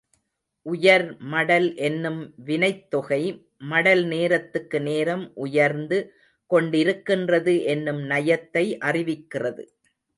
[0.65, 2.33] உயர் மடல் என்னும்
[2.45, 3.21] வினைத்தொகை,
[3.65, 5.99] மடல் நேரத்துக்கு நேரம் உயர்ந்து
[6.51, 9.65] கொண்டிருக்கின்றது என்னும் நயத்தை அறிவிக்கிறது.